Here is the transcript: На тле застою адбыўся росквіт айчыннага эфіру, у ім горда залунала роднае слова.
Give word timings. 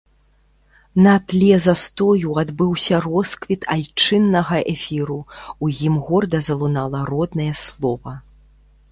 На 1.07 1.11
тле 1.31 1.57
застою 1.65 2.31
адбыўся 2.43 3.01
росквіт 3.05 3.67
айчыннага 3.75 4.57
эфіру, 4.73 5.17
у 5.67 5.69
ім 5.89 5.99
горда 6.07 6.41
залунала 6.47 7.03
роднае 7.11 7.51
слова. 7.65 8.15